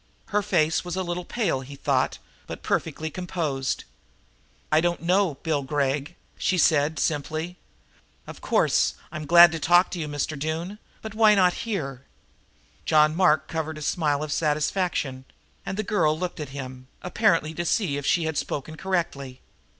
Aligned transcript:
Her 0.29 0.41
face 0.41 0.83
was 0.83 0.95
a 0.95 1.03
little 1.03 1.23
pale, 1.25 1.61
he 1.61 1.75
thought, 1.75 2.17
but 2.47 2.63
perfectly 2.63 3.11
composed. 3.11 3.83
"I 4.71 4.81
don't 4.81 5.03
know 5.03 5.35
Bill 5.43 5.61
Gregg," 5.61 6.15
she 6.39 6.57
said 6.57 6.97
simply. 6.97 7.57
"Of 8.25 8.41
course, 8.41 8.95
I'm 9.11 9.27
glad 9.27 9.51
to 9.51 9.59
talk 9.59 9.91
to 9.91 9.99
you, 9.99 10.07
Mr. 10.07 10.39
Doone, 10.39 10.79
but 11.03 11.13
why 11.13 11.35
not 11.35 11.53
here?" 11.69 12.01
John 12.83 13.15
Mark 13.15 13.47
covered 13.47 13.77
a 13.77 13.83
smile 13.83 14.23
of 14.23 14.33
satisfaction, 14.33 15.23
and 15.67 15.77
the 15.77 15.83
girl 15.83 16.17
looked 16.17 16.39
at 16.39 16.49
him, 16.49 16.87
apparently 17.03 17.53
to 17.53 17.63
see 17.63 17.95
if 17.97 18.05
she 18.07 18.23
had 18.23 18.39
spoken 18.39 18.77
correctly. 18.77 19.39